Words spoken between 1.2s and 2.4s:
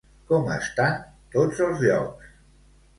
tots els llocs?